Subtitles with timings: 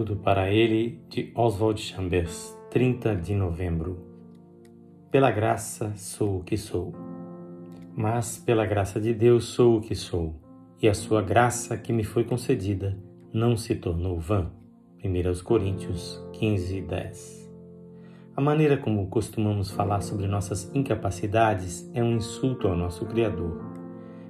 [0.00, 3.98] Tudo para Ele, de Oswald Chambers, 30 de novembro.
[5.10, 6.94] Pela graça sou o que sou.
[7.94, 10.40] Mas pela graça de Deus sou o que sou,
[10.80, 12.98] e a sua graça que me foi concedida
[13.30, 14.50] não se tornou vã.
[15.04, 17.52] 1 Coríntios 15, 10.
[18.34, 23.62] A maneira como costumamos falar sobre nossas incapacidades é um insulto ao nosso Criador.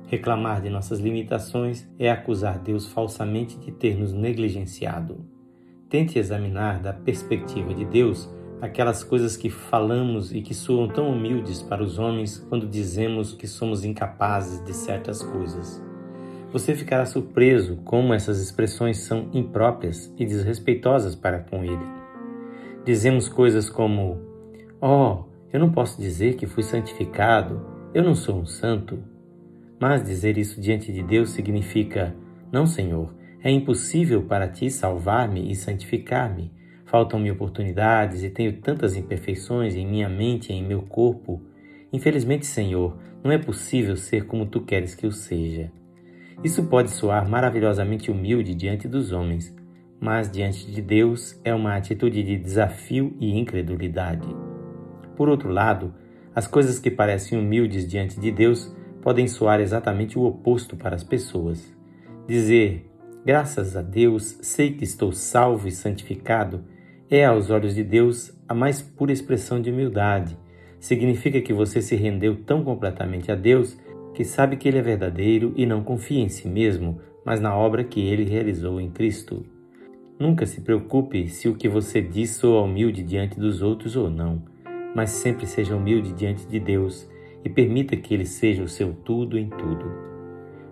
[0.09, 5.39] Reclamar de nossas limitações é acusar Deus falsamente de ter nos negligenciado.
[5.91, 8.31] Tente examinar da perspectiva de Deus
[8.63, 13.49] aquelas coisas que falamos e que soam tão humildes para os homens quando dizemos que
[13.49, 15.83] somos incapazes de certas coisas.
[16.53, 21.87] Você ficará surpreso como essas expressões são impróprias e desrespeitosas para com ele.
[22.85, 24.17] Dizemos coisas como:
[24.81, 29.03] Oh, eu não posso dizer que fui santificado, eu não sou um santo.
[29.81, 32.15] Mas dizer isso diante de Deus significa:
[32.53, 36.53] Não, Senhor, é impossível para ti salvar-me e santificar-me.
[36.85, 41.41] Faltam-me oportunidades e tenho tantas imperfeições em minha mente e em meu corpo.
[41.93, 45.71] Infelizmente, Senhor, não é possível ser como tu queres que eu seja.
[46.43, 49.55] Isso pode soar maravilhosamente humilde diante dos homens,
[50.01, 54.29] mas diante de Deus é uma atitude de desafio e incredulidade.
[55.17, 55.95] Por outro lado,
[56.35, 61.05] as coisas que parecem humildes diante de Deus podem soar exatamente o oposto para as
[61.05, 61.75] pessoas.
[62.27, 62.90] Dizer
[63.25, 66.65] Graças a Deus, sei que estou salvo e santificado,
[67.11, 70.39] é aos olhos de Deus a mais pura expressão de humildade.
[70.79, 73.77] Significa que você se rendeu tão completamente a Deus
[74.15, 77.85] que sabe que Ele é verdadeiro e não confia em si mesmo, mas na obra
[77.85, 79.45] que Ele realizou em Cristo.
[80.19, 84.43] Nunca se preocupe se o que você diz soa humilde diante dos outros ou não,
[84.95, 87.07] mas sempre seja humilde diante de Deus
[87.45, 90.10] e permita que Ele seja o seu tudo em tudo.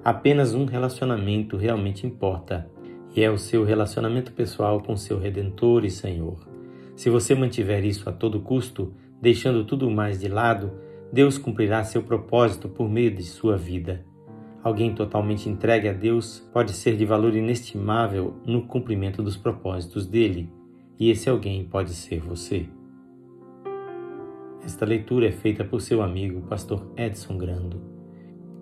[0.04, 2.70] Apenas um relacionamento realmente importa,
[3.14, 6.38] e é o seu relacionamento pessoal com seu Redentor e Senhor.
[6.94, 10.72] Se você mantiver isso a todo custo, deixando tudo mais de lado,
[11.12, 14.04] Deus cumprirá seu propósito por meio de sua vida.
[14.62, 20.52] Alguém totalmente entregue a Deus pode ser de valor inestimável no cumprimento dos propósitos dele,
[20.98, 22.66] e esse alguém pode ser você.
[24.64, 27.97] Esta leitura é feita por seu amigo, pastor Edson Grando.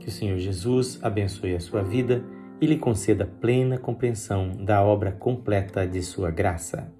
[0.07, 2.23] Que o Senhor Jesus abençoe a sua vida
[2.61, 6.95] e lhe conceda plena compreensão da obra completa de sua graça.